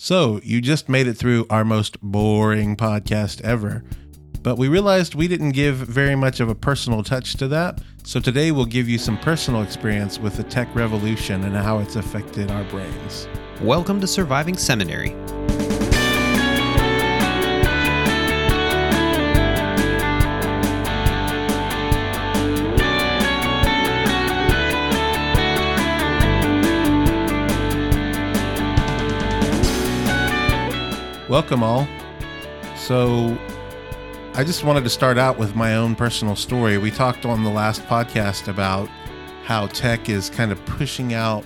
[0.00, 3.82] So, you just made it through our most boring podcast ever.
[4.44, 7.80] But we realized we didn't give very much of a personal touch to that.
[8.04, 11.96] So, today we'll give you some personal experience with the tech revolution and how it's
[11.96, 13.26] affected our brains.
[13.60, 15.16] Welcome to Surviving Seminary.
[31.28, 31.86] Welcome, all.
[32.74, 33.36] So,
[34.32, 36.78] I just wanted to start out with my own personal story.
[36.78, 38.88] We talked on the last podcast about
[39.44, 41.44] how tech is kind of pushing out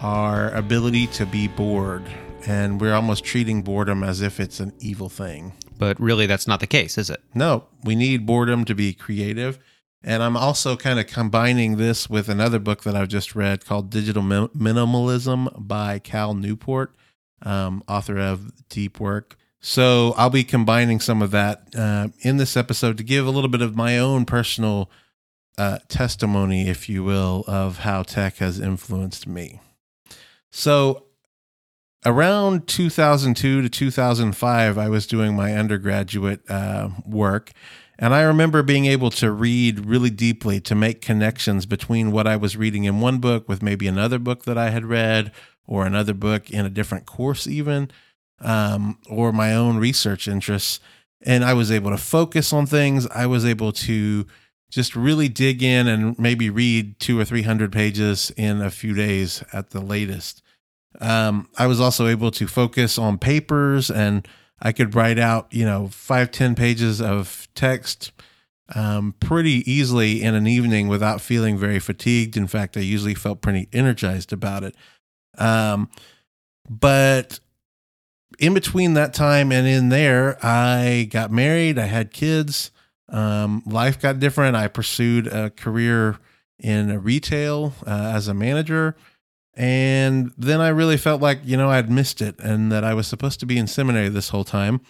[0.00, 2.04] our ability to be bored,
[2.46, 5.54] and we're almost treating boredom as if it's an evil thing.
[5.76, 7.20] But really, that's not the case, is it?
[7.34, 9.58] No, we need boredom to be creative.
[10.04, 13.90] And I'm also kind of combining this with another book that I've just read called
[13.90, 16.94] Digital Minimalism by Cal Newport
[17.42, 19.36] um, author of Deep Work.
[19.60, 23.48] So I'll be combining some of that uh, in this episode to give a little
[23.48, 24.90] bit of my own personal
[25.56, 29.60] uh, testimony, if you will, of how tech has influenced me.
[30.50, 31.04] So
[32.04, 37.52] around 2002 to 2005, I was doing my undergraduate uh, work.
[37.98, 42.36] And I remember being able to read really deeply to make connections between what I
[42.36, 45.32] was reading in one book with maybe another book that I had read
[45.66, 47.90] or another book in a different course, even,
[48.40, 50.80] um, or my own research interests.
[51.22, 53.06] And I was able to focus on things.
[53.08, 54.26] I was able to
[54.70, 59.42] just really dig in and maybe read two or 300 pages in a few days
[59.52, 60.42] at the latest.
[61.00, 64.26] Um, I was also able to focus on papers and
[64.60, 68.12] I could write out, you know, five ten pages of text
[68.74, 72.36] um, pretty easily in an evening without feeling very fatigued.
[72.36, 74.74] In fact, I usually felt pretty energized about it.
[75.38, 75.88] Um,
[76.68, 77.40] but
[78.38, 82.70] in between that time and in there, I got married, I had kids,
[83.08, 84.56] um, life got different.
[84.56, 86.18] I pursued a career
[86.58, 88.96] in retail uh, as a manager.
[89.56, 93.06] And then I really felt like, you know, I'd missed it and that I was
[93.06, 94.80] supposed to be in seminary this whole time.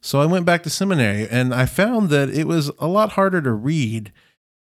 [0.00, 3.40] So I went back to seminary and I found that it was a lot harder
[3.42, 4.12] to read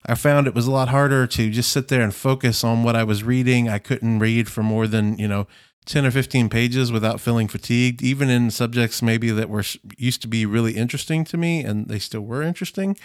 [0.07, 2.95] I found it was a lot harder to just sit there and focus on what
[2.95, 3.67] I was reading.
[3.67, 5.47] I couldn't read for more than, you know,
[5.85, 9.63] 10 or 15 pages without feeling fatigued, even in subjects maybe that were
[9.97, 12.97] used to be really interesting to me and they still were interesting.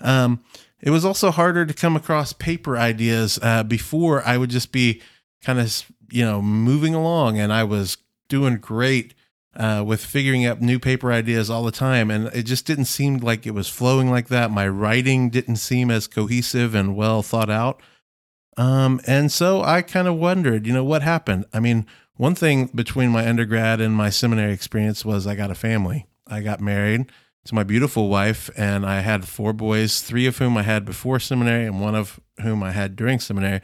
[0.00, 0.44] Um,
[0.80, 3.38] it was also harder to come across paper ideas.
[3.42, 5.02] Uh, before I would just be
[5.42, 7.96] kind of, you know, moving along and I was
[8.28, 9.14] doing great
[9.58, 12.10] uh, with figuring up new paper ideas all the time.
[12.10, 14.52] And it just didn't seem like it was flowing like that.
[14.52, 17.82] My writing didn't seem as cohesive and well thought out.
[18.56, 21.44] Um, and so I kind of wondered, you know, what happened?
[21.52, 21.86] I mean,
[22.16, 26.06] one thing between my undergrad and my seminary experience was I got a family.
[26.26, 27.10] I got married
[27.44, 31.20] to my beautiful wife, and I had four boys, three of whom I had before
[31.20, 33.60] seminary, and one of whom I had during seminary.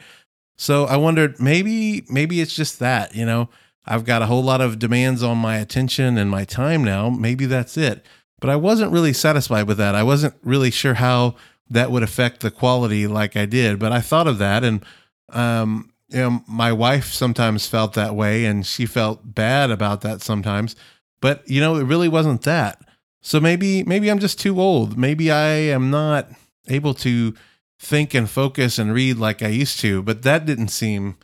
[0.57, 3.49] So I wondered, maybe, maybe it's just that, you know,
[3.85, 7.09] I've got a whole lot of demands on my attention and my time now.
[7.09, 8.05] Maybe that's it.
[8.39, 9.95] But I wasn't really satisfied with that.
[9.95, 11.35] I wasn't really sure how
[11.69, 13.79] that would affect the quality like I did.
[13.79, 14.83] But I thought of that and
[15.29, 20.21] um, you know, my wife sometimes felt that way and she felt bad about that
[20.21, 20.75] sometimes.
[21.21, 22.79] But you know, it really wasn't that.
[23.21, 24.97] So maybe maybe I'm just too old.
[24.97, 26.29] Maybe I am not
[26.67, 27.33] able to
[27.79, 31.17] think and focus and read like I used to, but that didn't seem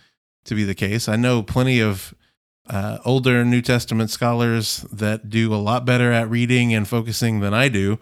[0.46, 1.08] to be the case.
[1.08, 2.14] I know plenty of
[2.72, 7.54] uh, older New Testament scholars that do a lot better at reading and focusing than
[7.54, 8.00] I do.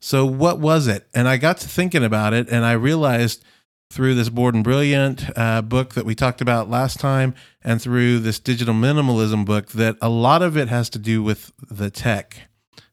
[0.00, 1.08] So, what was it?
[1.14, 3.42] And I got to thinking about it, and I realized
[3.90, 8.20] through this Bored and Brilliant uh, book that we talked about last time, and through
[8.20, 12.48] this Digital Minimalism book, that a lot of it has to do with the tech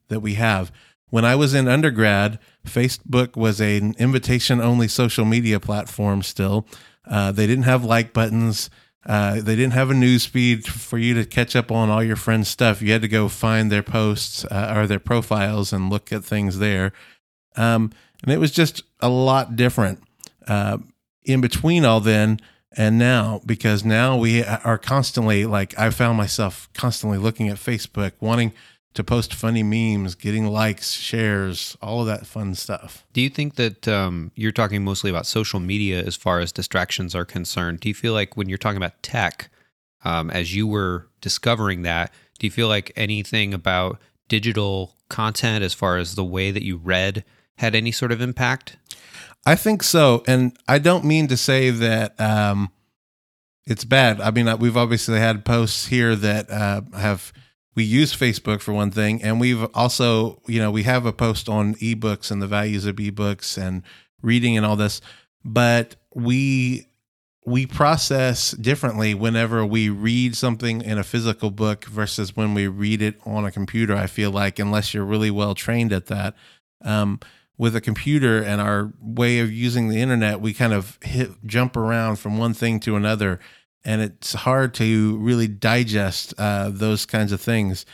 [0.08, 0.72] that we have.
[1.10, 6.68] When I was in undergrad, Facebook was an invitation only social media platform still.
[7.06, 8.70] Uh, they didn't have like buttons.
[9.08, 12.18] Uh, they didn't have a news feed for you to catch up on all your
[12.18, 12.82] friends' stuff.
[12.82, 16.60] You had to go find their posts uh, or their profiles and look at things
[16.60, 16.92] there.
[17.56, 20.04] Um, and it was just a lot different
[20.46, 20.80] uh,
[21.24, 22.40] in between all then
[22.76, 28.12] and now because now we are constantly like I found myself constantly looking at Facebook,
[28.20, 28.52] wanting
[28.98, 33.06] to post funny memes, getting likes, shares, all of that fun stuff.
[33.14, 37.14] Do you think that um, you're talking mostly about social media as far as distractions
[37.14, 37.80] are concerned?
[37.80, 39.52] Do you feel like when you're talking about tech,
[40.04, 45.76] um, as you were discovering that, do you feel like anything about digital content as
[45.76, 47.24] far as the way that you read
[47.58, 48.78] had any sort of impact?
[49.46, 50.24] I think so.
[50.26, 52.72] And I don't mean to say that um,
[53.68, 54.20] it's bad.
[54.20, 57.32] I mean, we've obviously had posts here that uh, have
[57.78, 61.48] we use Facebook for one thing, and we've also, you know, we have a post
[61.48, 63.84] on ebooks and the values of ebooks and
[64.24, 65.00] reading and all this,
[65.46, 66.88] but we
[67.46, 73.04] we process differently whenever we read something in a physical book versus when we read
[73.04, 73.96] it on a computer.
[73.96, 76.34] I feel like unless you're really well trained at that.
[76.82, 77.20] Um,
[77.60, 81.78] with a computer and our way of using the internet, we kind of hit jump
[81.78, 83.40] around from one thing to another,
[83.86, 87.86] and it's hard to really digest uh, those kinds of things.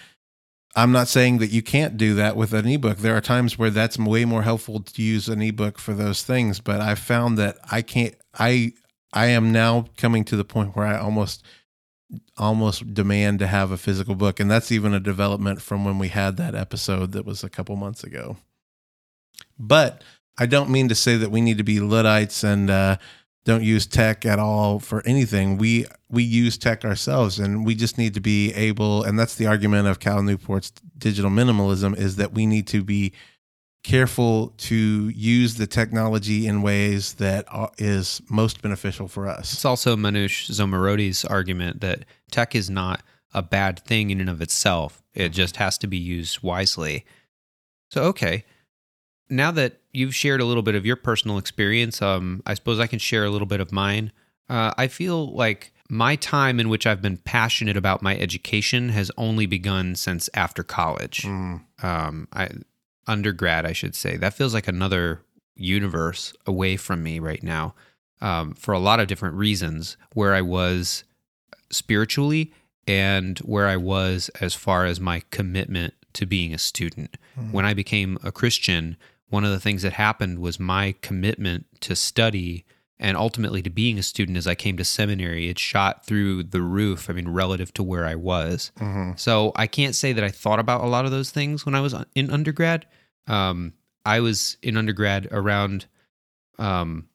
[0.75, 2.97] I'm not saying that you can't do that with an ebook.
[2.97, 6.59] There are times where that's way more helpful to use an ebook for those things,
[6.59, 8.15] but I found that I can't.
[8.37, 8.73] I
[9.13, 11.43] I am now coming to the point where I almost
[12.37, 16.07] almost demand to have a physical book, and that's even a development from when we
[16.07, 18.37] had that episode that was a couple months ago.
[19.59, 20.03] But
[20.37, 22.97] I don't mean to say that we need to be Luddites and uh,
[23.45, 25.57] don't use tech at all for anything.
[25.57, 29.03] We we use tech ourselves, and we just need to be able.
[29.03, 33.13] And that's the argument of Cal Newport's digital minimalism is that we need to be
[33.83, 37.45] careful to use the technology in ways that
[37.77, 39.51] is most beneficial for us.
[39.51, 43.03] It's also Manush Zomorodi's argument that tech is not
[43.33, 45.03] a bad thing in and of itself.
[45.13, 45.33] It mm-hmm.
[45.33, 47.05] just has to be used wisely.
[47.91, 48.45] So okay,
[49.29, 52.87] now that you've shared a little bit of your personal experience, um, I suppose I
[52.87, 54.11] can share a little bit of mine.
[54.49, 59.11] Uh, I feel like my time in which I've been passionate about my education has
[59.17, 61.21] only begun since after college.
[61.23, 61.61] Mm.
[61.81, 62.49] Um, I
[63.07, 64.17] undergrad, I should say.
[64.17, 65.21] That feels like another
[65.55, 67.75] universe away from me right now,
[68.21, 69.97] um, for a lot of different reasons.
[70.13, 71.03] Where I was
[71.69, 72.53] spiritually
[72.87, 77.17] and where I was as far as my commitment to being a student.
[77.39, 77.51] Mm.
[77.51, 78.97] When I became a Christian,
[79.33, 82.65] one of the things that happened was my commitment to study
[82.99, 86.61] and ultimately to being a student as I came to seminary, it shot through the
[86.61, 87.09] roof.
[87.09, 88.71] I mean, relative to where I was.
[88.79, 89.13] Mm-hmm.
[89.15, 91.81] So I can't say that I thought about a lot of those things when I
[91.81, 92.85] was in undergrad.
[93.25, 93.73] Um,
[94.05, 95.87] I was in undergrad around
[96.59, 97.09] um,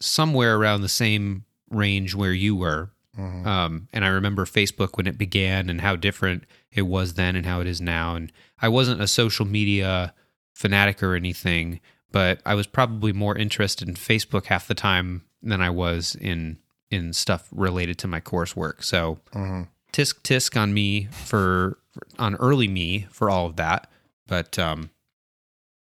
[0.00, 2.92] somewhere around the same range where you were.
[3.18, 3.44] Mm-hmm.
[3.44, 7.44] Um, and I remember Facebook when it began and how different it was then and
[7.44, 8.14] how it is now.
[8.14, 8.30] And
[8.60, 10.14] I wasn't a social media
[10.56, 11.80] fanatic or anything,
[12.12, 16.58] but I was probably more interested in Facebook half the time than I was in
[16.90, 18.82] in stuff related to my coursework.
[18.82, 19.64] So mm-hmm.
[19.92, 23.90] tisk tisk on me for, for, on early me for all of that.
[24.26, 24.90] But um,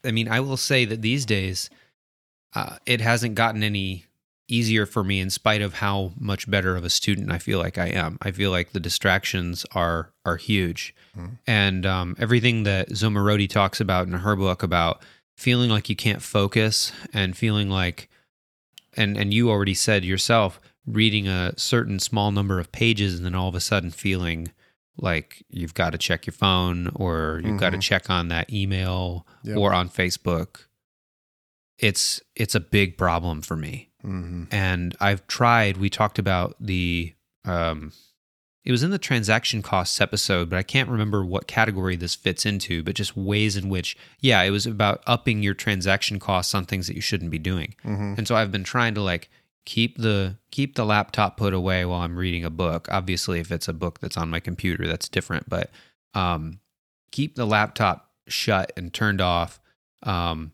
[0.06, 1.69] I mean, I will say that these days
[2.54, 4.06] uh, it hasn't gotten any
[4.48, 7.78] easier for me in spite of how much better of a student I feel like
[7.80, 8.19] I am.
[8.22, 11.34] I feel like the distractions are are huge, mm-hmm.
[11.48, 15.02] and um, everything that Zomorodi talks about in her book about
[15.36, 18.10] feeling like you can't focus and feeling like,
[18.96, 23.36] and and you already said yourself, reading a certain small number of pages and then
[23.36, 24.52] all of a sudden feeling
[24.98, 27.58] like you've got to check your phone or you've mm-hmm.
[27.58, 29.58] got to check on that email yep.
[29.58, 30.66] or on Facebook.
[31.80, 34.44] It's it's a big problem for me Mm-hmm.
[34.52, 37.13] And I've tried, we talked about the,
[37.46, 37.92] um,
[38.63, 42.46] it was in the transaction costs episode, but I can't remember what category this fits
[42.46, 46.66] into, but just ways in which, yeah, it was about upping your transaction costs on
[46.66, 47.74] things that you shouldn't be doing.
[47.84, 48.16] Mm-hmm.
[48.18, 49.30] And so I've been trying to like
[49.66, 52.88] keep the keep the laptop put away while I'm reading a book.
[52.92, 55.72] Obviously, if it's a book that's on my computer, that's different, but
[56.13, 56.60] um,
[57.12, 59.60] keep the laptop shut and turned off.
[60.03, 60.51] Um,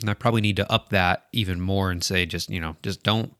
[0.00, 3.02] and I probably need to up that even more and say just, you know, just
[3.02, 3.34] don't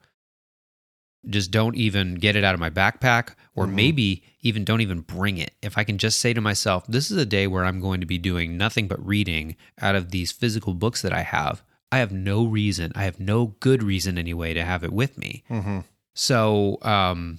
[1.28, 3.76] just don't even get it out of my backpack or mm-hmm.
[3.76, 5.52] maybe even don't even bring it.
[5.62, 8.06] If I can just say to myself, this is a day where I'm going to
[8.06, 11.62] be doing nothing but reading out of these physical books that I have.
[11.92, 15.44] I have no reason, I have no good reason anyway to have it with me.
[15.48, 15.80] Mm-hmm.
[16.14, 17.38] So, um,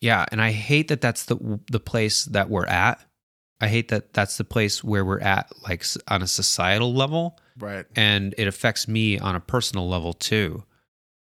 [0.00, 3.00] yeah, and I hate that that's the the place that we're at.
[3.60, 7.38] I hate that that's the place where we're at, like on a societal level.
[7.56, 7.86] Right.
[7.94, 10.64] And it affects me on a personal level too.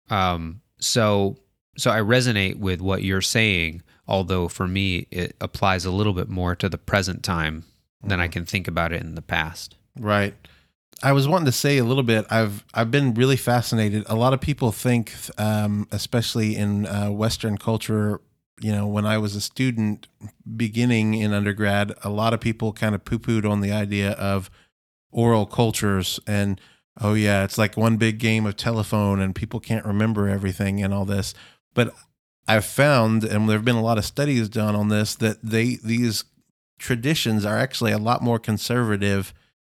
[0.08, 1.36] Um, so
[1.80, 6.28] so I resonate with what you're saying, although for me it applies a little bit
[6.28, 7.64] more to the present time
[8.02, 8.20] than mm-hmm.
[8.20, 9.76] I can think about it in the past.
[9.98, 10.34] Right.
[11.02, 12.26] I was wanting to say a little bit.
[12.30, 14.04] I've I've been really fascinated.
[14.06, 18.20] A lot of people think, um, especially in uh, Western culture,
[18.60, 20.08] you know, when I was a student
[20.56, 24.50] beginning in undergrad, a lot of people kind of poo pooed on the idea of
[25.12, 26.60] oral cultures and
[27.00, 30.94] oh yeah it's like one big game of telephone and people can't remember everything and
[30.94, 31.34] all this
[31.74, 31.94] but
[32.48, 35.76] i've found and there have been a lot of studies done on this that they
[35.84, 36.24] these
[36.78, 39.34] traditions are actually a lot more conservative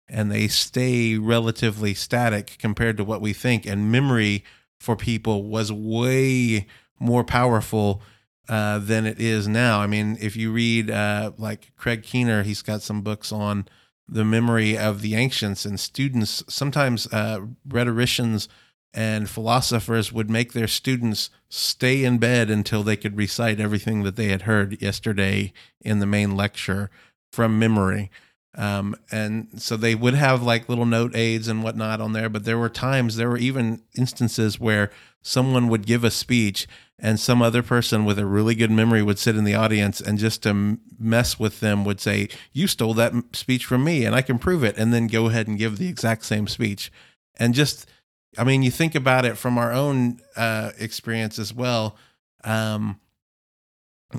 [0.08, 4.44] and they stay relatively static compared to what we think and memory
[4.80, 6.68] for people was way
[7.00, 8.02] more powerful
[8.50, 9.80] uh, than it is now.
[9.80, 13.68] I mean, if you read uh, like Craig Keener, he's got some books on
[14.08, 18.50] the memory of the ancients, and students sometimes uh, rhetoricians
[18.94, 24.16] and philosophers would make their students stay in bed until they could recite everything that
[24.16, 26.90] they had heard yesterday in the main lecture
[27.32, 28.12] from memory.
[28.56, 32.44] Um, and so they would have like little note aids and whatnot on there, but
[32.44, 36.68] there were times, there were even instances where someone would give a speech
[37.00, 40.20] and some other person with a really good memory would sit in the audience and
[40.20, 44.22] just to mess with them would say, You stole that speech from me and I
[44.22, 46.92] can prove it, and then go ahead and give the exact same speech.
[47.38, 47.90] And just,
[48.38, 51.98] I mean, you think about it from our own uh, experience as well.
[52.44, 53.00] Um,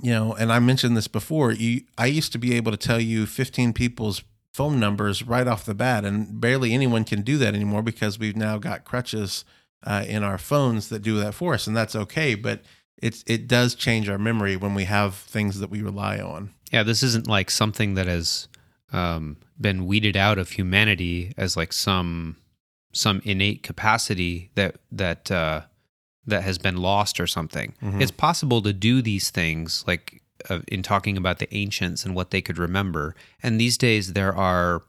[0.02, 1.52] you know, and I mentioned this before.
[1.52, 5.64] You, I used to be able to tell you 15 people's phone numbers right off
[5.64, 9.44] the bat, and barely anyone can do that anymore because we've now got crutches
[9.84, 12.34] uh, in our phones that do that for us, and that's okay.
[12.34, 12.62] But
[12.98, 16.50] it's it does change our memory when we have things that we rely on.
[16.70, 18.48] Yeah, this isn't like something that has
[18.92, 22.36] um, been weeded out of humanity as like some
[22.92, 25.62] some innate capacity that that uh,
[26.26, 27.74] that has been lost or something.
[27.82, 28.00] Mhm.
[28.00, 32.30] It's possible to do these things, like uh, in talking about the ancients and what
[32.30, 33.14] they could remember.
[33.42, 34.82] And these days, there are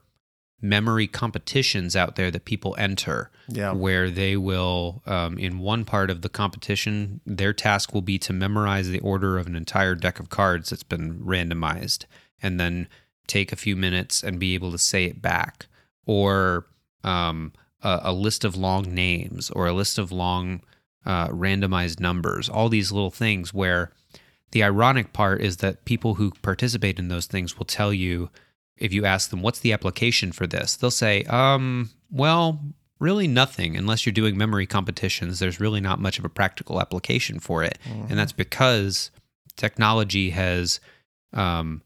[0.62, 6.08] memory competitions out there that people enter Yeah, where they will um, in one part
[6.10, 10.18] of the competition their task will be to memorize the order of an entire deck
[10.20, 12.06] of cards that's been randomized
[12.42, 12.88] and then
[13.26, 15.66] take a few minutes and be able to say it back
[16.06, 16.66] or
[17.02, 17.52] um,
[17.84, 20.62] a, a list of long names or a list of long
[21.06, 23.92] uh, randomized numbers all these little things where
[24.52, 28.30] the ironic part is that people who participate in those things will tell you
[28.76, 30.76] if you ask them what's the application for this?
[30.76, 32.60] They'll say um well
[33.00, 33.76] really nothing.
[33.76, 37.78] Unless you're doing memory competitions there's really not much of a practical application for it.
[38.08, 39.10] And that's because
[39.56, 40.80] technology has
[41.32, 41.82] um,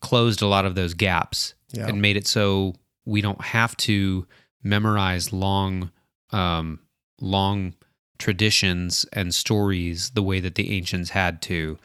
[0.00, 4.26] closed a lot of those gaps yeah, and made it so we don't have to
[4.64, 5.90] memorize long
[6.30, 6.80] um,
[7.20, 7.74] long
[8.18, 11.78] traditions and stories the way that the ancients had to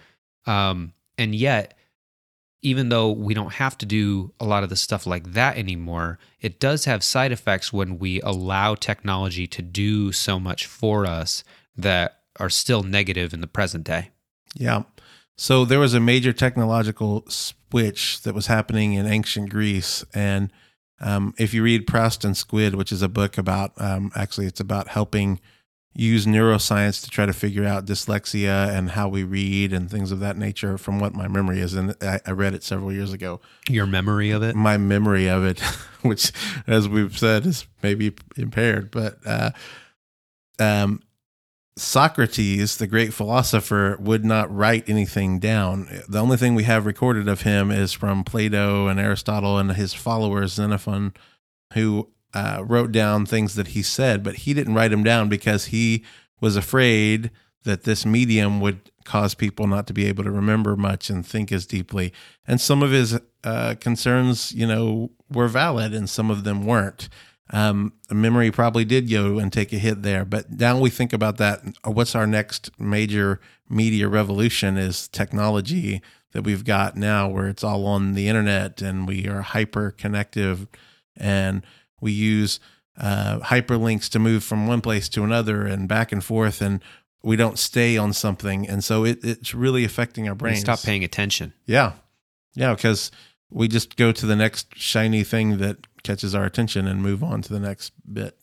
[0.48, 1.76] um, and yet
[2.62, 6.18] even though we don't have to do a lot of the stuff like that anymore
[6.40, 11.44] it does have side effects when we allow technology to do so much for us
[11.76, 14.10] that are still negative in the present day
[14.56, 14.84] yeah.
[15.38, 20.52] So there was a major technological switch that was happening in ancient Greece, and
[21.02, 24.60] um, if you read Proust and Squid, which is a book about um, actually it's
[24.60, 25.40] about helping
[25.94, 30.20] use neuroscience to try to figure out dyslexia and how we read and things of
[30.20, 33.42] that nature from what my memory is and I, I read it several years ago
[33.68, 35.60] your memory of it my memory of it,
[36.02, 36.32] which,
[36.68, 38.92] as we've said, is maybe impaired.
[38.92, 39.52] But uh,
[40.60, 41.02] um,
[41.80, 45.88] Socrates, the great philosopher, would not write anything down.
[46.08, 49.94] The only thing we have recorded of him is from Plato and Aristotle and his
[49.94, 51.14] followers, Xenophon,
[51.74, 55.66] who uh, wrote down things that he said, but he didn't write them down because
[55.66, 56.04] he
[56.42, 57.32] was afraid
[57.64, 61.52] that this medium would cause people not to be able to remember much and think
[61.52, 62.14] as deeply.
[62.48, 67.10] And some of his uh, concerns, you know, were valid and some of them weren't.
[67.52, 71.38] Um, memory probably did go and take a hit there, but now we think about
[71.38, 71.62] that.
[71.84, 76.02] What's our next major media revolution is technology
[76.32, 80.68] that we've got now, where it's all on the internet and we are hyper connective
[81.18, 81.64] and
[82.00, 82.60] we use
[83.00, 86.82] uh, hyperlinks to move from one place to another and back and forth, and
[87.24, 90.62] we don't stay on something, and so it, it's really affecting our we brains.
[90.62, 91.94] stop paying attention Yeah,
[92.56, 93.12] yeah, because
[93.50, 97.42] we just go to the next shiny thing that catches our attention and move on
[97.44, 98.38] to the next bit.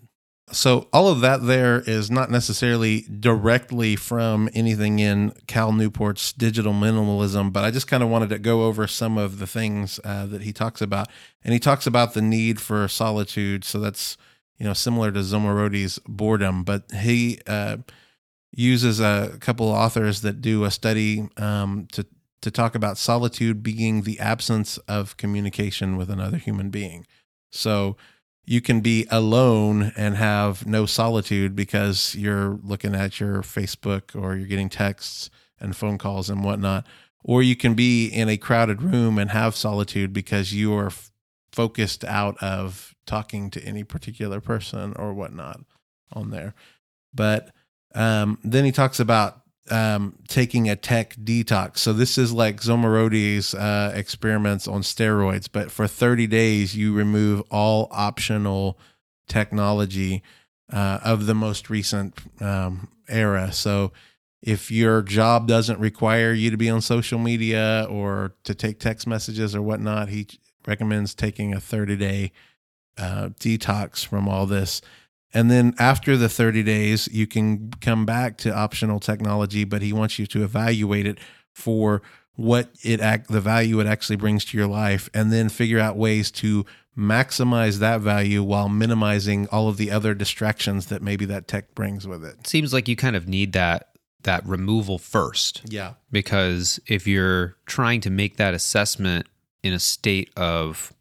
[0.52, 6.72] So all of that there is not necessarily directly from anything in Cal Newport's digital
[6.72, 10.26] minimalism, but I just kind of wanted to go over some of the things uh,
[10.26, 11.08] that he talks about,
[11.42, 13.64] and he talks about the need for solitude.
[13.64, 14.16] So that's
[14.56, 17.78] you know similar to Zomorodi's boredom, but he uh,
[18.52, 22.06] uses a couple of authors that do a study um, to
[22.42, 27.04] to talk about solitude being the absence of communication with another human being.
[27.50, 27.96] So
[28.44, 34.36] you can be alone and have no solitude because you're looking at your Facebook or
[34.36, 36.86] you're getting texts and phone calls and whatnot.
[37.24, 41.10] Or you can be in a crowded room and have solitude because you are f-
[41.50, 45.60] focused out of talking to any particular person or whatnot
[46.12, 46.54] on there.
[47.12, 47.50] But
[47.96, 51.78] um, then he talks about um, taking a tech detox.
[51.78, 57.42] So this is like Zomorodi's uh, experiments on steroids, but for 30 days you remove
[57.50, 58.78] all optional
[59.28, 60.22] technology
[60.72, 63.52] uh, of the most recent um, era.
[63.52, 63.92] So
[64.42, 69.06] if your job doesn't require you to be on social media or to take text
[69.06, 70.26] messages or whatnot, he
[70.66, 72.32] recommends taking a 30 day
[72.98, 74.80] uh, detox from all this.
[75.36, 79.92] And then after the 30 days, you can come back to optional technology, but he
[79.92, 81.18] wants you to evaluate it
[81.52, 82.00] for
[82.36, 85.96] what it act the value it actually brings to your life and then figure out
[85.96, 86.64] ways to
[86.96, 92.06] maximize that value while minimizing all of the other distractions that maybe that tech brings
[92.06, 92.46] with it.
[92.46, 93.90] Seems like you kind of need that
[94.22, 95.92] that removal first Yeah.
[96.10, 99.26] because if you're trying to make that assessment
[99.62, 100.92] in a state of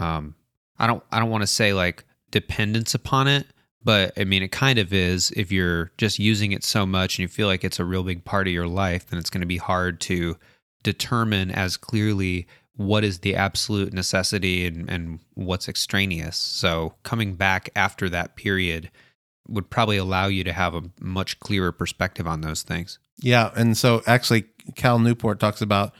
[0.00, 0.34] um
[0.78, 3.46] I don't I don't want to say like dependence upon it,
[3.84, 7.22] but I mean it kind of is if you're just using it so much and
[7.22, 9.46] you feel like it's a real big part of your life, then it's going to
[9.46, 10.36] be hard to
[10.82, 12.46] determine as clearly
[12.76, 16.36] what is the absolute necessity and, and what's extraneous.
[16.36, 18.90] So coming back after that period
[19.48, 22.98] would probably allow you to have a much clearer perspective on those things.
[23.18, 25.92] Yeah, and so actually, Cal Newport talks about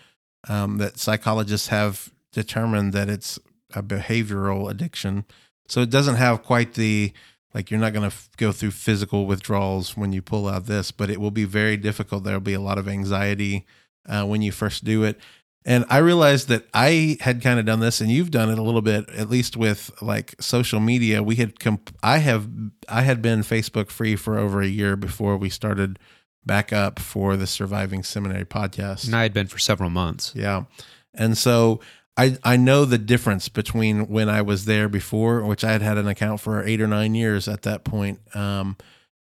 [0.48, 3.38] um, that psychologists have determined that it's
[3.74, 5.24] a behavioral addiction.
[5.68, 7.12] So it doesn't have quite the
[7.54, 10.90] like you're not going to f- go through physical withdrawals when you pull out this,
[10.90, 12.24] but it will be very difficult.
[12.24, 13.66] There'll be a lot of anxiety
[14.08, 15.18] uh, when you first do it.
[15.64, 18.62] And I realized that I had kind of done this, and you've done it a
[18.62, 21.22] little bit, at least with like social media.
[21.22, 22.48] We had, comp- I have,
[22.88, 26.00] I had been Facebook free for over a year before we started
[26.44, 29.06] back up for the Surviving Seminary podcast.
[29.06, 30.32] And I had been for several months.
[30.34, 30.64] Yeah.
[31.14, 31.80] And so
[32.16, 35.98] I I know the difference between when I was there before, which I had had
[35.98, 38.76] an account for eight or nine years at that point, um,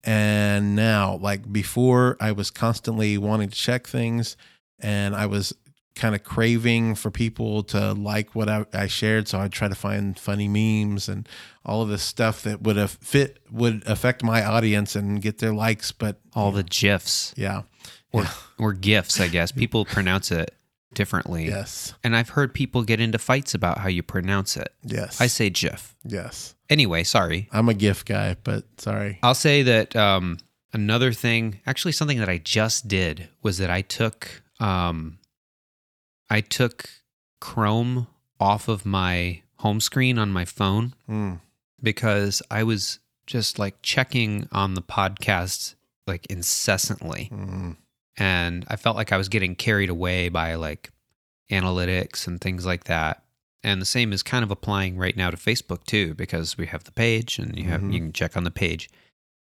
[0.03, 1.17] and now.
[1.17, 4.37] Like before, I was constantly wanting to check things,
[4.79, 5.55] and I was
[5.95, 9.29] kind of craving for people to like what I, I shared.
[9.29, 11.29] So I'd try to find funny memes and
[11.67, 15.53] all of this stuff that would have fit would affect my audience and get their
[15.53, 15.93] likes.
[15.93, 17.63] But All the GIFs yeah,
[18.11, 18.25] or
[18.59, 19.53] or GIFs, I guess.
[19.53, 20.55] People pronounce it
[20.95, 21.47] differently.
[21.47, 24.73] yes, And I've heard people get into fights about how you pronounce it.
[24.85, 25.95] yes, I say GIF.
[26.05, 26.55] yes.
[26.69, 27.49] Anyway, sorry.
[27.53, 29.19] I'm a GIF guy, but sorry.
[29.23, 30.39] I'll say that um,
[30.73, 35.19] another thing, actually, something that I just did was that I took um,
[36.29, 36.89] I took
[37.41, 38.07] Chrome
[38.39, 41.41] off of my home screen on my phone Mm.
[41.83, 45.75] because I was just like checking on the podcast
[46.07, 47.77] like incessantly, Mm.
[48.17, 50.91] And I felt like I was getting carried away by like
[51.51, 53.25] analytics and things like that.
[53.63, 56.85] And the same is kind of applying right now to Facebook too, because we have
[56.85, 57.93] the page and you have Mhm.
[57.93, 58.89] you can check on the page.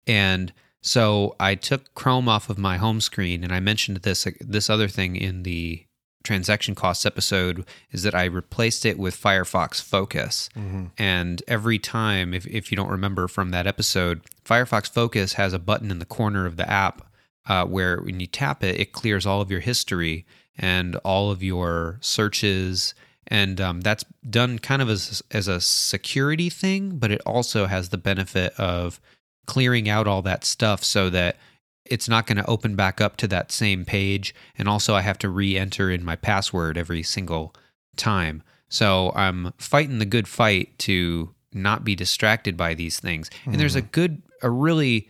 [0.06, 4.70] And so I took Chrome off of my home screen, and I mentioned this this
[4.70, 5.84] other thing in the
[6.24, 10.48] transaction costs episode is that I replaced it with Firefox Focus.
[10.56, 10.90] Mhm.
[10.98, 15.58] And every time, if, if you don't remember from that episode, Firefox Focus has a
[15.58, 17.07] button in the corner of the app
[17.48, 21.42] uh, where when you tap it, it clears all of your history and all of
[21.42, 22.94] your searches.
[23.26, 27.88] And um, that's done kind of as, as a security thing, but it also has
[27.88, 29.00] the benefit of
[29.46, 31.36] clearing out all that stuff so that
[31.84, 34.34] it's not going to open back up to that same page.
[34.58, 37.54] And also, I have to re enter in my password every single
[37.96, 38.42] time.
[38.68, 43.30] So I'm fighting the good fight to not be distracted by these things.
[43.46, 45.08] And there's a good, a really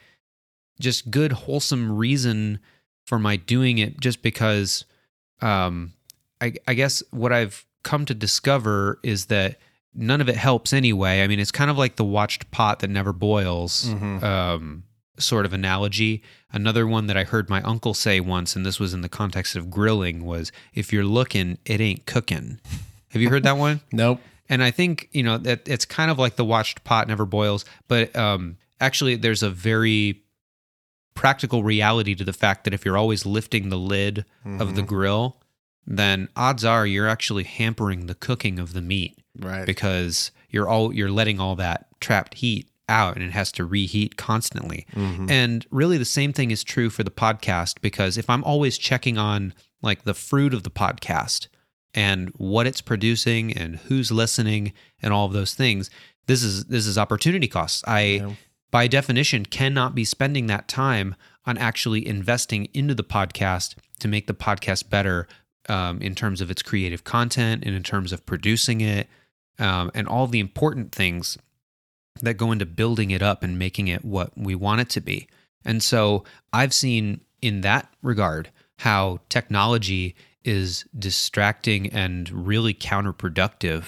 [0.81, 2.59] just good, wholesome reason
[3.07, 4.85] for my doing it just because
[5.41, 5.93] um,
[6.41, 9.59] I, I guess what I've come to discover is that
[9.95, 11.23] none of it helps anyway.
[11.23, 14.23] I mean, it's kind of like the watched pot that never boils Mhm.
[14.23, 14.85] um,
[15.19, 16.23] sort of analogy.
[16.53, 19.57] Another one that I heard my uncle say once, and this was in the context
[19.57, 22.61] of grilling, was if you're looking, it ain't cooking.
[23.13, 23.81] Have you heard that one?
[23.91, 24.21] Nope.
[24.51, 27.65] And I think you know that it's kind of like the watched pot never boils,
[27.89, 30.23] but um, actually, there's a very
[31.19, 35.37] practical reality to the fact that if you're always lifting the lid of the grill,
[35.87, 39.67] then odds are you're actually hampering the cooking of the meat Right.
[39.67, 44.17] because you're all you're letting all that trapped heat out and it has to reheat
[44.17, 44.87] constantly.
[44.95, 45.31] Mhm.
[45.31, 49.19] And really the same thing is true for the podcast because if I'm always checking
[49.19, 49.53] on
[49.83, 51.49] like the fruit of the podcast
[51.95, 55.91] and what it's producing and who's listening and all of those things,
[56.27, 57.83] this is this is opportunity costs.
[57.87, 58.33] I Yeah.
[58.71, 61.15] By definition cannot be spending that time
[61.47, 65.27] on actually investing into the podcast to make the podcast better
[65.69, 69.09] um, in terms of its creative content and in terms of producing it
[69.59, 71.39] um, and all the important things
[72.21, 75.27] that go into building it up and making it what we want it to be.
[75.65, 83.85] And so I've seen in that regard how technology is distracting and really counterproductive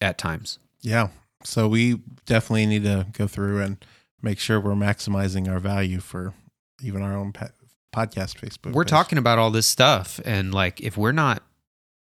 [0.00, 0.58] at times.
[0.80, 1.08] Yeah.
[1.44, 3.84] So we definitely need to go through and
[4.22, 6.34] make sure we're maximizing our value for
[6.82, 7.48] even our own pa-
[7.94, 8.72] podcast Facebook.
[8.72, 8.90] we're page.
[8.90, 11.42] talking about all this stuff and like if we're not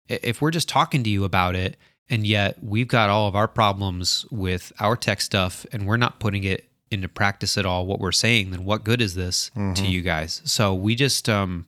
[0.08, 1.76] if we're just talking to you about it
[2.10, 6.20] and yet we've got all of our problems with our tech stuff and we're not
[6.20, 9.60] putting it into practice at all what we're saying then what good is this to
[9.60, 9.88] Mhm.
[9.90, 11.66] you guys so we just um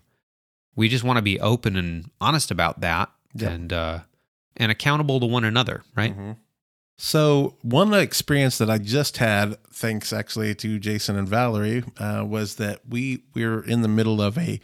[0.77, 3.49] we just want to be open and honest about that Yeah.
[3.51, 3.99] and uh
[4.57, 6.37] and accountable to one another right Mhm.
[6.97, 12.57] So one experience that I just had, thanks actually to Jason and Valerie, uh, was
[12.57, 14.61] that we we were in the middle of a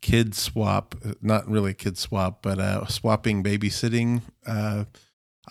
[0.00, 4.84] kid swap, not really a kid swap, but a swapping babysitting uh,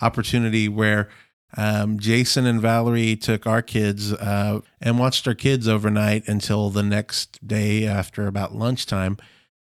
[0.00, 1.08] opportunity where
[1.56, 6.82] um, Jason and Valerie took our kids uh, and watched our kids overnight until the
[6.82, 9.16] next day after about lunchtime.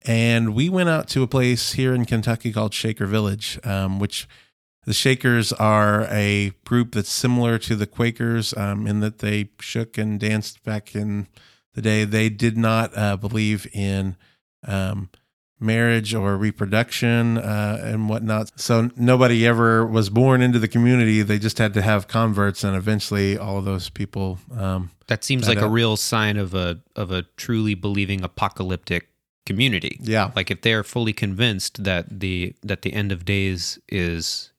[0.03, 4.27] And we went out to a place here in Kentucky called Shaker Village, um, which
[4.85, 9.97] the Shakers are a group that's similar to the Quakers um, in that they shook
[9.97, 11.27] and danced back in
[11.73, 12.05] the day.
[12.05, 14.15] They did not uh, believe in
[14.67, 15.09] um,
[15.59, 18.59] marriage or reproduction uh, and whatnot.
[18.59, 21.21] So nobody ever was born into the community.
[21.23, 24.37] They just had to have converts, and eventually all of those people.
[24.55, 29.09] Um, that seems like a uh, real sign of a of a truly believing apocalyptic
[29.45, 34.51] community yeah, like if they're fully convinced that the that the end of days is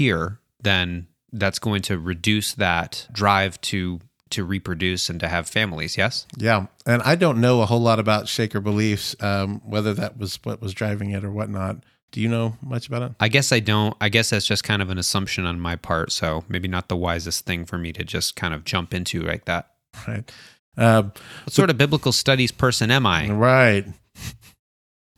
[0.00, 5.96] here then that's going to reduce that drive to to reproduce and to have families
[5.96, 6.66] yes yeah.
[6.86, 10.60] And I don't know a whole lot about Shaker beliefs, um, whether that was what
[10.60, 11.76] was driving it or whatnot.
[12.10, 13.12] Do you know much about it?
[13.18, 16.12] i guess i don't i guess that's just kind of an assumption on my part
[16.12, 19.44] so maybe not the wisest thing for me to just kind of jump into like
[19.46, 19.70] that
[20.06, 20.30] Right.
[20.76, 21.12] Um,
[21.44, 23.86] what sort of biblical studies person am i Right.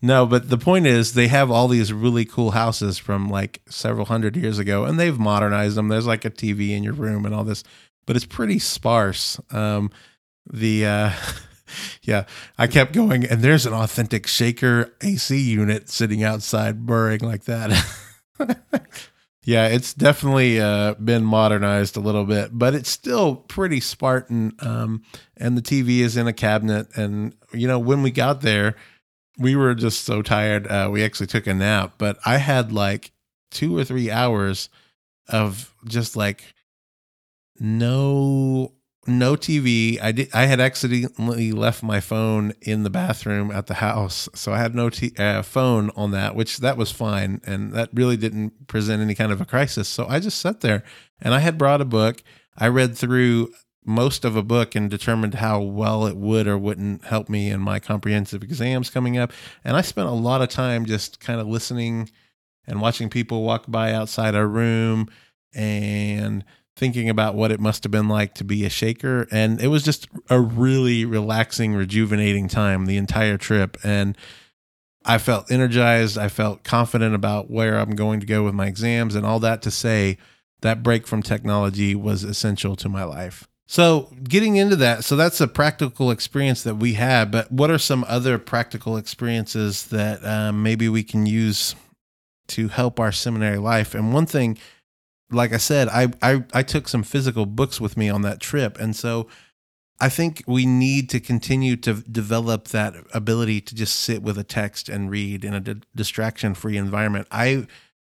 [0.02, 4.06] No, but the point is they have all these really cool houses from like several
[4.06, 5.88] hundred years ago and they've modernized them.
[5.88, 7.64] There's like a TV in your room and all this,
[8.06, 9.40] but it's pretty sparse.
[9.50, 9.90] Um
[10.50, 11.12] the uh
[12.02, 12.26] yeah,
[12.59, 17.70] I kept going and there's an authentic shaker AC unit sitting outside burring like that.
[19.44, 25.02] yeah, it's definitely uh been modernized a little bit, but it's still pretty Spartan um
[25.38, 26.94] and the TV is in a cabinet.
[26.98, 28.76] And you know, when we got there,
[29.38, 30.66] we were just so tired.
[30.66, 33.12] Uh, we actually took a nap, but I had like
[33.51, 34.68] two or three hours
[35.29, 36.42] of just like
[37.59, 38.72] no
[39.07, 40.01] no TV.
[40.01, 40.29] I did.
[40.35, 44.75] I had accidentally left my phone in the bathroom at the house, so I had
[44.75, 49.03] no t- uh, phone on that, which that was fine, and that really didn't present
[49.03, 49.88] any kind of a crisis.
[49.88, 50.83] So I just sat there,
[51.20, 52.22] and I had brought a book.
[52.59, 53.53] I read through
[53.87, 57.61] most of a book and determined how well it would or wouldn't help me in
[57.61, 59.33] my comprehensive exams coming up.
[59.64, 62.11] And I spent a lot of time just kind of listening
[62.66, 65.09] and watching people walk by outside our room
[65.55, 66.44] and
[66.77, 69.27] thinking about what it must have been like to be a shaker.
[69.31, 73.77] And it was just a really relaxing, rejuvenating time the entire trip.
[73.83, 74.18] And
[75.05, 76.18] I felt energized.
[76.18, 79.62] I felt confident about where I'm going to go with my exams and all that
[79.62, 80.18] to say
[80.62, 83.49] that break from technology was essential to my life.
[83.68, 87.79] So, getting into that, so that's a practical experience that we had, but what are
[87.79, 91.74] some other practical experiences that um, maybe we can use
[92.48, 93.92] to help our seminary life?
[93.92, 94.57] And one thing,
[95.33, 98.79] like I said, I, I, I took some physical books with me on that trip.
[98.79, 99.26] And so
[99.98, 104.44] I think we need to continue to develop that ability to just sit with a
[104.44, 107.26] text and read in a di- distraction free environment.
[107.33, 107.66] I,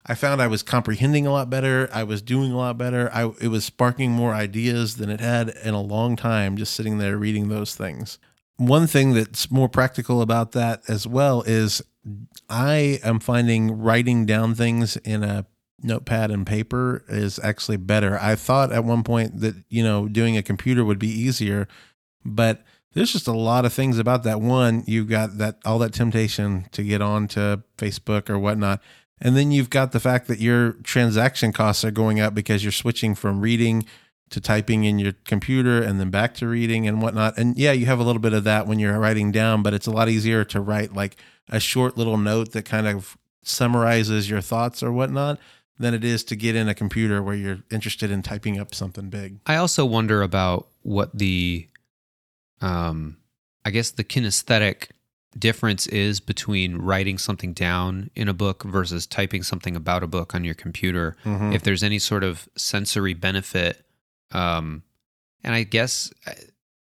[0.06, 1.88] I found I was comprehending a lot better.
[1.92, 3.10] I was doing a lot better.
[3.12, 6.98] I it was sparking more ideas than it had in a long time just sitting
[6.98, 8.18] there reading those things.
[8.56, 11.82] One thing that's more practical about that as well is
[12.48, 15.46] I am finding writing down things in a
[15.82, 18.18] notepad and paper is actually better.
[18.20, 21.66] I thought at one point that, you know, doing a computer would be easier,
[22.24, 22.62] but
[22.92, 24.40] there's just a lot of things about that.
[24.40, 28.80] One, you've got that all that temptation to get on to Facebook or whatnot.
[29.20, 32.72] And then you've got the fact that your transaction costs are going up because you're
[32.72, 33.86] switching from reading
[34.30, 37.38] to typing in your computer and then back to reading and whatnot.
[37.38, 39.86] And yeah, you have a little bit of that when you're writing down, but it's
[39.86, 41.16] a lot easier to write like
[41.48, 45.38] a short little note that kind of summarizes your thoughts or whatnot
[45.78, 49.10] than it is to get in a computer where you're interested in typing up something
[49.10, 49.38] big.
[49.46, 51.68] I also wonder about what the,
[52.60, 53.18] um,
[53.64, 54.90] I guess the kinesthetic
[55.38, 60.34] difference is between writing something down in a book versus typing something about a book
[60.34, 61.16] on your computer.
[61.24, 61.54] Mhm.
[61.54, 63.84] If there's any sort of sensory benefit,
[64.32, 64.82] um,
[65.42, 66.32] and I guess, uh,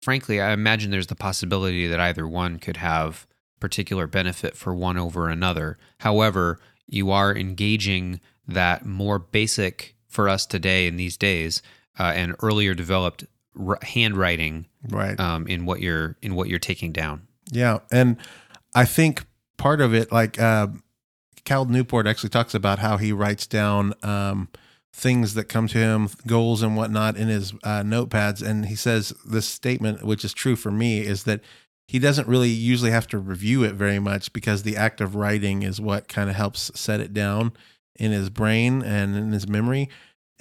[0.02, 3.26] frankly, I imagine there's the possibility that either one could have
[3.60, 5.78] particular benefit for one over another.
[6.00, 11.62] However, you are engaging that more basic for us today in these days
[11.98, 13.24] uh, and earlier developed
[13.58, 15.18] r- handwriting Right.
[15.18, 17.25] um, in what you're in what you're taking down.
[17.52, 18.16] Yeah, and
[18.74, 19.24] I think
[19.56, 20.68] part of it, like uh,
[21.44, 24.48] Cal Newport, actually talks about how he writes down um,
[24.92, 29.12] things that come to him, goals and whatnot, in his uh, notepads, and he says
[29.24, 31.40] this statement, which is true for me, is that
[31.86, 35.62] he doesn't really usually have to review it very much because the act of writing
[35.62, 37.52] is what kind of helps set it down
[37.94, 39.88] in his brain and in his memory.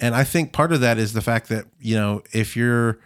[0.00, 2.98] And I think part of that is the fact that, you know, if you're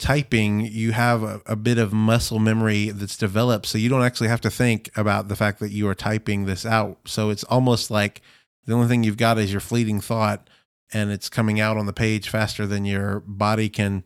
[0.00, 3.66] typing, you have a, a, bit of muscle memory that's developed.
[3.66, 6.64] So you don't actually have to think about the fact that you are typing this
[6.64, 6.98] out.
[7.04, 8.22] So it's almost like
[8.64, 10.48] the only thing you've got is your fleeting thought
[10.92, 14.02] and it's coming out on the page faster than your body can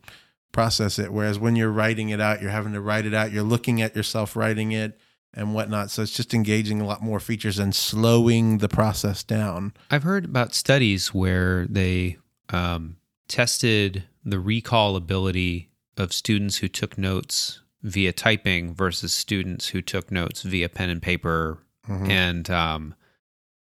[0.51, 1.13] process it.
[1.13, 3.95] Whereas when you're writing it out, you're having to write it out, you're looking at
[3.95, 4.99] yourself writing it
[5.33, 5.91] and whatnot.
[5.91, 9.73] So it's just engaging a lot more features and slowing the process down.
[9.89, 12.17] I've heard about studies where they
[12.49, 19.81] um, tested the recall ability of students who took notes via typing versus students who
[19.81, 21.59] took notes via pen and paper.
[21.87, 22.09] Mm-hmm.
[22.09, 22.95] And um,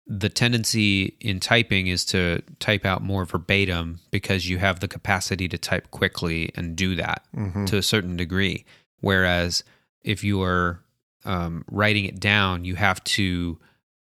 [0.07, 5.49] the tendency in typing is to type out more verbatim because you have the capacity
[5.49, 7.65] to type quickly and do that mm-hmm.
[7.67, 8.65] to a certain degree.
[9.01, 9.65] Whereas
[10.03, 10.81] if you are
[11.25, 13.59] um, writing it down, you have to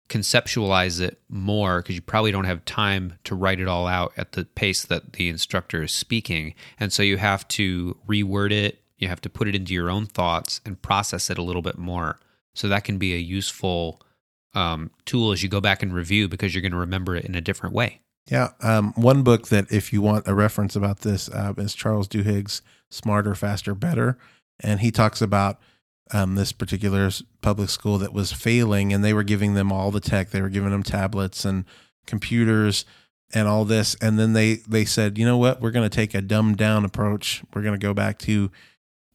[0.09, 4.33] conceptualize it more because you probably don't have time to write it all out at
[4.33, 6.53] the pace that the instructor is speaking.
[6.79, 10.05] And so you have to reword it, you have to put it into your own
[10.05, 12.19] thoughts and process it a little bit more.
[12.55, 14.01] So that can be a useful
[14.55, 17.35] um, tool as you go back and review because you're going to remember it in
[17.35, 18.01] a different way.
[18.29, 18.49] Yeah.
[18.61, 22.61] Um, one book that, if you want a reference about this, uh, is Charles Duhigg's
[22.89, 24.17] Smarter, Faster, Better.
[24.59, 25.59] And he talks about
[26.11, 27.09] um, this particular
[27.41, 30.29] public school that was failing, and they were giving them all the tech.
[30.29, 31.65] They were giving them tablets and
[32.05, 32.85] computers
[33.33, 36.13] and all this, and then they they said, you know what, we're going to take
[36.13, 37.43] a dumbed down approach.
[37.53, 38.51] We're going to go back to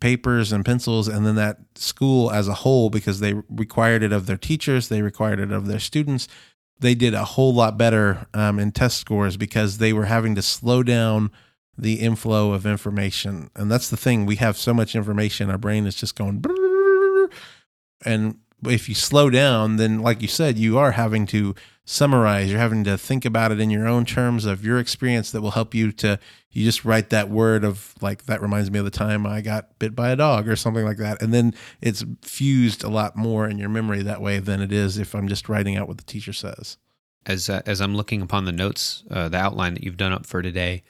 [0.00, 4.26] papers and pencils, and then that school as a whole, because they required it of
[4.26, 6.28] their teachers, they required it of their students.
[6.80, 10.42] They did a whole lot better um, in test scores because they were having to
[10.42, 11.30] slow down
[11.78, 13.50] the inflow of information.
[13.54, 14.26] And that's the thing.
[14.26, 16.38] We have so much information, our brain is just going.
[18.04, 22.50] And if you slow down, then like you said, you are having to summarize.
[22.50, 25.52] You're having to think about it in your own terms of your experience that will
[25.52, 26.18] help you to.
[26.50, 29.78] You just write that word of like that reminds me of the time I got
[29.78, 33.48] bit by a dog or something like that, and then it's fused a lot more
[33.48, 36.04] in your memory that way than it is if I'm just writing out what the
[36.04, 36.76] teacher says.
[37.24, 40.26] As uh, as I'm looking upon the notes, uh, the outline that you've done up
[40.26, 40.82] for today,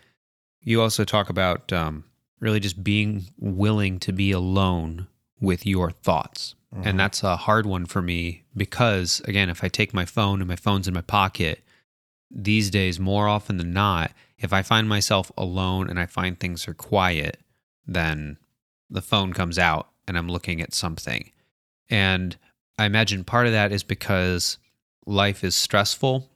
[0.61, 2.05] you also talk about um,
[2.41, 5.07] really just being willing to be alone
[5.41, 6.89] with your thoughts Mm-hmm.
[6.89, 10.49] And that's a hard one for me because, again, if I take my phone and
[10.49, 11.63] my phone's in my pocket,
[12.31, 16.67] these days, more often than not, if I find myself alone and I find things
[16.67, 17.41] are quiet,
[17.87, 18.39] then
[18.89, 21.31] the phone comes out and I'm looking at something.
[21.91, 22.37] And
[22.79, 24.59] I imagine part of that is because
[25.07, 26.29] life is stressful.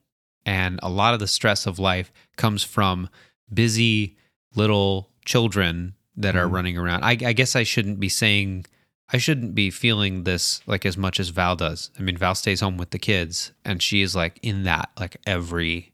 [0.45, 3.09] And a lot of the stress of life comes from
[3.53, 4.17] busy
[4.55, 6.45] little children that mm-hmm.
[6.45, 7.05] are running around.
[7.05, 8.67] I, I, guess I shouldn't be saying
[9.13, 11.91] I shouldn't be feeling this like as much as Val does.
[11.99, 15.17] I mean, Val stays home with the kids and she is like in that like
[15.27, 15.93] every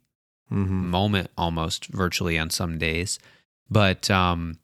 [0.51, 0.90] mm-hmm.
[0.90, 3.18] moment almost virtually on some days.
[3.70, 4.59] But um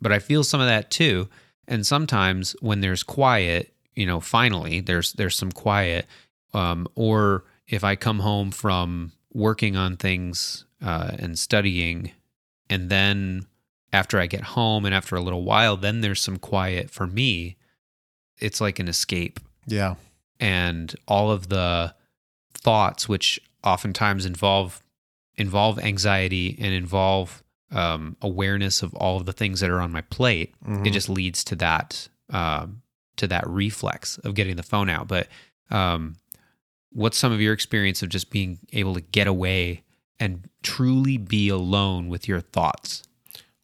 [0.00, 1.28] but I feel some of that too.
[1.66, 6.06] And sometimes when there's quiet, you know, finally there's there's some quiet
[6.54, 12.12] um or if I come home from working on things uh and studying
[12.68, 13.46] and then
[13.92, 17.56] after I get home and after a little while then there's some quiet for me
[18.40, 19.40] it's like an escape.
[19.66, 19.94] Yeah.
[20.38, 21.94] And all of the
[22.54, 24.82] thoughts, which oftentimes involve
[25.36, 30.02] involve anxiety and involve um, awareness of all of the things that are on my
[30.02, 30.84] plate, mm-hmm.
[30.84, 32.82] it just leads to that um,
[33.16, 35.08] to that reflex of getting the phone out.
[35.08, 35.28] But
[35.70, 36.16] um,
[36.90, 39.82] what's some of your experience of just being able to get away
[40.18, 43.02] and truly be alone with your thoughts?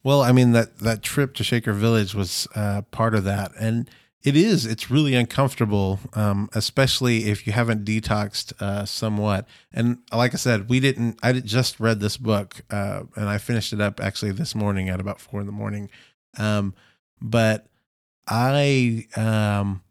[0.03, 3.89] Well, I mean that that trip to Shaker Village was uh, part of that, and
[4.23, 4.65] it is.
[4.65, 9.47] It's really uncomfortable, um, especially if you haven't detoxed uh, somewhat.
[9.71, 11.19] And like I said, we didn't.
[11.21, 14.99] I just read this book, uh, and I finished it up actually this morning at
[14.99, 15.89] about four in the morning.
[16.37, 16.73] Um,
[17.21, 17.67] but
[18.27, 19.81] I um,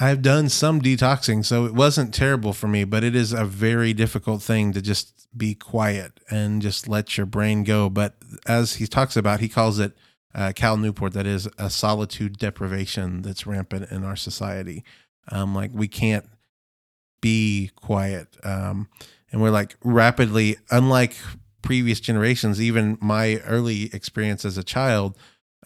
[0.00, 2.84] I've done some detoxing, so it wasn't terrible for me.
[2.84, 7.26] But it is a very difficult thing to just be quiet and just let your
[7.26, 7.88] brain go.
[7.88, 9.96] But as he talks about, he calls it
[10.36, 14.84] uh, Cal Newport, that is a solitude deprivation that's rampant in our society.
[15.32, 16.26] Um, like we can't
[17.22, 18.28] be quiet.
[18.44, 18.88] Um,
[19.32, 21.16] and we're like rapidly, unlike
[21.62, 25.16] previous generations, even my early experience as a child,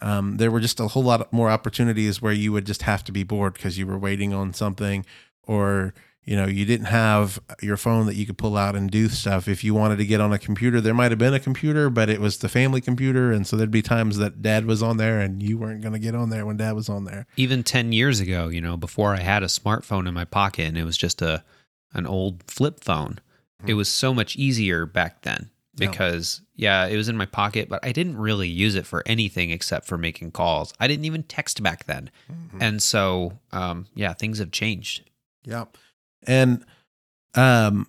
[0.01, 3.11] um, there were just a whole lot more opportunities where you would just have to
[3.11, 5.05] be bored because you were waiting on something
[5.43, 9.09] or you know you didn't have your phone that you could pull out and do
[9.09, 11.89] stuff if you wanted to get on a computer there might have been a computer
[11.89, 14.97] but it was the family computer and so there'd be times that dad was on
[14.97, 17.63] there and you weren't going to get on there when dad was on there Even
[17.63, 20.83] 10 years ago, you know, before I had a smartphone in my pocket and it
[20.83, 21.43] was just a
[21.93, 23.19] an old flip phone.
[23.65, 25.49] It was so much easier back then
[25.89, 29.49] because yeah, it was in my pocket, but I didn't really use it for anything
[29.51, 30.73] except for making calls.
[30.79, 32.11] I didn't even text back then.
[32.59, 35.09] And so um yeah, things have changed.
[35.43, 35.65] Yeah.
[36.27, 36.65] And
[37.35, 37.87] um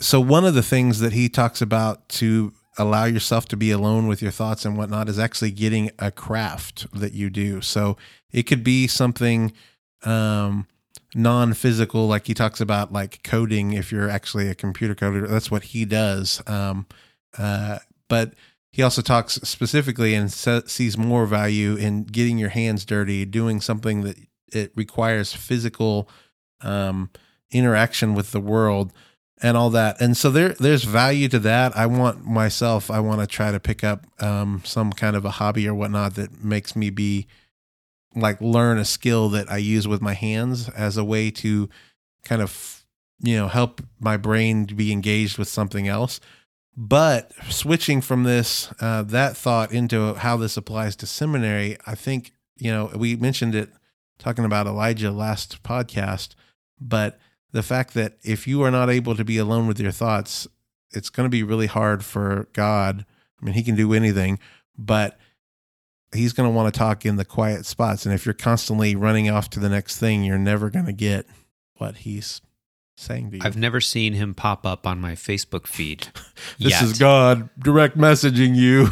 [0.00, 4.08] so one of the things that he talks about to allow yourself to be alone
[4.08, 7.60] with your thoughts and whatnot is actually getting a craft that you do.
[7.60, 7.96] So
[8.32, 9.52] it could be something
[10.02, 10.66] um
[11.14, 15.62] non-physical like he talks about like coding if you're actually a computer coder that's what
[15.62, 16.86] he does um
[17.38, 18.34] uh but
[18.72, 23.60] he also talks specifically and se- sees more value in getting your hands dirty doing
[23.60, 24.16] something that
[24.52, 26.08] it requires physical
[26.62, 27.10] um
[27.54, 28.92] interaction with the world
[29.42, 30.00] and all that.
[30.00, 31.76] And so there there's value to that.
[31.76, 35.30] I want myself, I want to try to pick up um some kind of a
[35.30, 37.26] hobby or whatnot that makes me be
[38.14, 41.68] like learn a skill that I use with my hands as a way to
[42.24, 42.84] kind of
[43.20, 46.20] you know help my brain be engaged with something else.
[46.76, 52.32] But switching from this uh, that thought into how this applies to seminary, I think
[52.56, 53.70] you know we mentioned it
[54.18, 56.34] talking about Elijah last podcast,
[56.80, 57.18] but
[57.54, 60.48] the fact that if you are not able to be alone with your thoughts,
[60.90, 63.06] it's going to be really hard for God.
[63.40, 64.40] I mean, He can do anything,
[64.76, 65.18] but
[66.12, 68.04] He's going to want to talk in the quiet spots.
[68.04, 71.26] And if you're constantly running off to the next thing, you're never going to get
[71.76, 72.42] what He's
[72.96, 73.42] saying to you.
[73.44, 76.08] I've never seen him pop up on my Facebook feed.
[76.58, 76.82] this yet.
[76.82, 78.88] is God direct messaging you.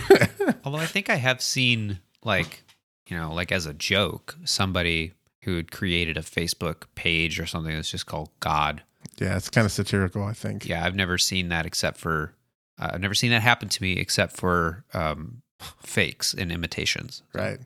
[0.64, 2.62] Although I think I have seen like,
[3.08, 7.74] you know, like as a joke, somebody who had created a Facebook page or something
[7.74, 8.82] that's just called God.
[9.20, 10.68] yeah, it's kind of satirical, I think.
[10.68, 12.34] Yeah, I've never seen that except for
[12.78, 15.42] uh, I've never seen that happen to me except for um,
[15.80, 17.22] fakes and imitations.
[17.34, 17.58] Right.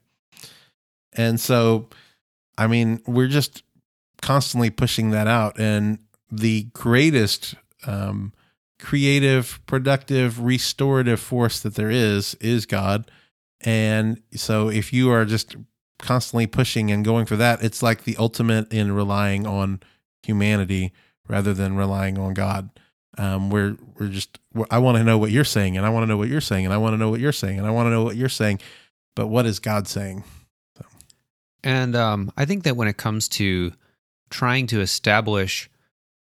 [1.15, 1.89] And so,
[2.59, 3.63] I mean, we're just
[4.21, 5.59] constantly pushing that out.
[5.59, 5.99] And
[6.31, 7.55] the greatest
[7.87, 8.33] um,
[8.79, 13.11] creative, productive, restorative force that there is is God.
[13.63, 15.57] And so, if you are just
[15.99, 19.81] constantly pushing and going for that, it's like the ultimate in relying on
[20.23, 20.93] humanity
[21.29, 22.71] rather than relying on God.
[23.19, 26.03] Um, we're we're just we're, I want to know what you're saying, and I want
[26.03, 27.71] to know what you're saying, and I want to know what you're saying, and I
[27.71, 28.61] want to know what you're saying.
[29.15, 30.25] But what is God saying?
[30.77, 30.85] So.
[31.65, 33.73] And um, I think that when it comes to
[34.29, 35.71] trying to establish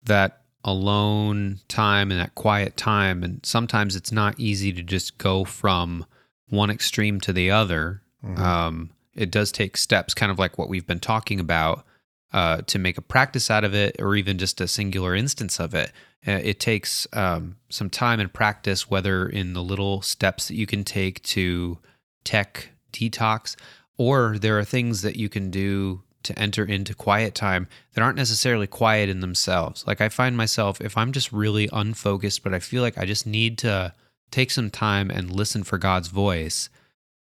[0.05, 5.45] that alone time and that quiet time, and sometimes it's not easy to just go
[5.45, 6.07] from
[6.49, 8.03] one extreme to the other.
[8.25, 8.39] Mhm.
[8.39, 11.85] Um, it does take steps, kind of like what we've been talking about,
[12.33, 15.75] uh, to make a practice out of it, or even just a singular instance of
[15.75, 15.93] it.
[16.27, 20.67] Uh, it takes um, some time and practice, whether in the little steps that you
[20.67, 21.79] can take to
[22.25, 23.57] tech detox,
[23.97, 28.17] or there are things that you can do to enter into quiet time that aren't
[28.17, 29.87] necessarily quiet in themselves.
[29.87, 33.27] Like I find myself, if I'm just really unfocused, but I feel like I just
[33.27, 33.95] need to
[34.31, 36.69] take some time and listen for God's voice,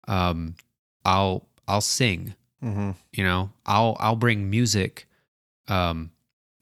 [0.08, 0.56] um,
[1.04, 2.34] I'll I'll sing.
[2.62, 2.92] Mm-hmm.
[3.12, 5.06] You know, I'll I'll bring music
[5.68, 6.10] um,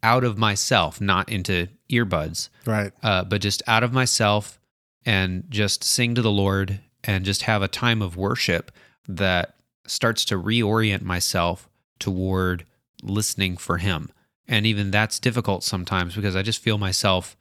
[0.02, 2.92] out of myself, not into earbuds, Right.
[3.02, 4.58] uh, but just out of myself
[5.06, 8.72] and just sing to the Lord and just have a time of worship
[9.06, 9.54] that
[9.86, 12.64] starts to reorient myself toward
[13.02, 14.10] listening for Him.
[14.48, 17.36] And even that's difficult sometimes because I just feel myself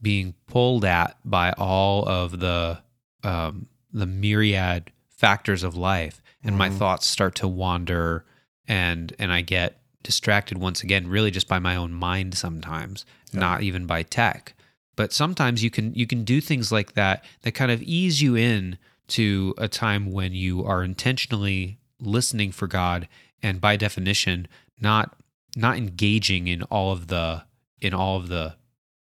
[0.00, 2.80] being pulled at by all of the
[3.24, 6.78] um, the myriad factors of life, and my Mhm.
[6.78, 8.24] thoughts start to wander,
[8.66, 13.40] and and I get distracted once again, really just by my own mind sometimes, Yeah.
[13.40, 14.54] not even by tech.
[14.96, 18.34] But sometimes you can you can do things like that that kind of ease you
[18.36, 18.78] in
[19.08, 23.08] to a time when you are intentionally listening for God
[23.42, 24.48] and by definition
[24.80, 25.16] not
[25.54, 27.44] not engaging in all of the
[27.80, 28.56] in all of the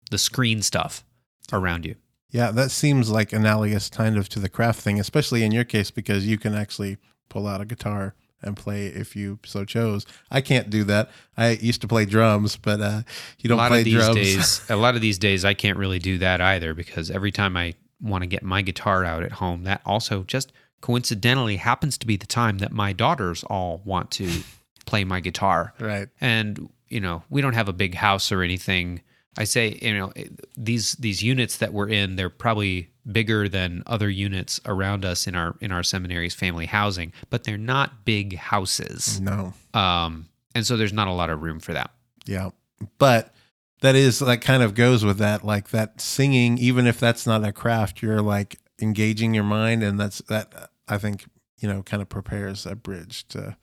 [0.09, 1.05] the screen stuff
[1.53, 1.95] around you.
[2.31, 5.91] Yeah, that seems like analogous kind of to the craft thing, especially in your case
[5.91, 6.97] because you can actually
[7.31, 8.13] pull out a guitar
[8.43, 10.05] and play if you so chose.
[10.29, 11.09] I can't do that.
[11.37, 13.01] I used to play drums, but uh,
[13.39, 14.15] you don't a lot play of these drums.
[14.15, 17.55] days a lot of these days I can't really do that either because every time
[17.55, 20.51] I want to get my guitar out at home that also just
[20.81, 24.29] coincidentally happens to be the time that my daughters all want to
[24.85, 26.09] play my guitar right.
[26.19, 29.01] and you know we don't have a big house or anything
[29.37, 30.11] I say, you know,
[30.57, 35.35] these these units that we're in, they're probably bigger than other units around us in
[35.35, 39.21] our in our seminary's family housing, but they're not big houses.
[39.21, 39.53] No.
[39.73, 41.91] Um, and so there's not a lot of room for that.
[42.25, 42.49] Yeah.
[42.97, 43.33] But
[43.81, 47.43] that is that kind of goes with that like that singing even if that's not
[47.43, 51.25] a craft you're like engaging your mind and that's that I think,
[51.57, 53.55] you know, kind of prepares a bridge to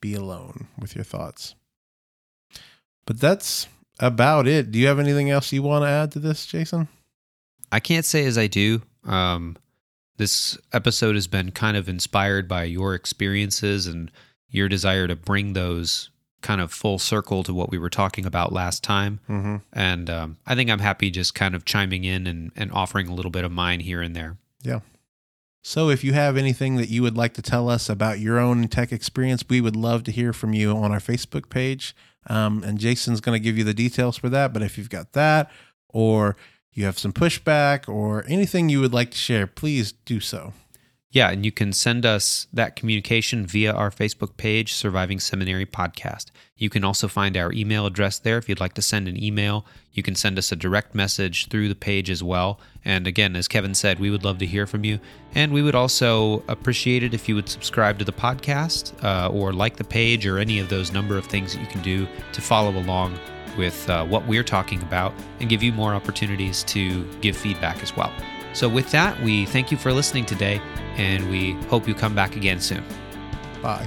[0.00, 1.54] be alone with your thoughts.
[3.06, 3.66] But that's
[3.98, 4.70] about it.
[4.70, 6.88] Do you have anything else you want to add to this, Jason?
[7.72, 8.82] I can't say as I do.
[9.04, 9.56] Um,
[10.16, 14.10] this episode has been kind of inspired by your experiences and
[14.48, 18.52] your desire to bring those kind of full circle to what we were talking about
[18.52, 19.20] last time.
[19.28, 19.56] Mm-hmm.
[19.72, 23.14] And um, I think I'm happy just kind of chiming in and, and offering a
[23.14, 24.36] little bit of mine here and there.
[24.62, 24.80] Yeah.
[25.68, 28.68] So if you have anything that you would like to tell us about your own
[28.68, 31.92] tech experience, we would love to hear from you on our Facebook page.
[32.28, 34.52] Um, and Jason's going to give you the details for that.
[34.52, 35.50] But if you've got that,
[35.88, 36.36] or
[36.70, 40.52] you have some pushback, or anything you would like to share, please do so.
[41.16, 46.26] Yeah, and you can send us that communication via our Facebook page, Surviving Seminary Podcast.
[46.58, 49.64] You can also find our email address there if you'd like to send an email.
[49.94, 52.60] You can send us a direct message through the page as well.
[52.84, 55.00] And again, as Kevin said, we would love to hear from you.
[55.34, 59.54] And we would also appreciate it if you would subscribe to the podcast uh, or
[59.54, 62.42] like the page or any of those number of things that you can do to
[62.42, 63.18] follow along
[63.56, 67.96] with uh, what we're talking about and give you more opportunities to give feedback as
[67.96, 68.12] well.
[68.56, 70.62] So, with that, we thank you for listening today
[70.96, 72.82] and we hope you come back again soon.
[73.60, 73.86] Bye.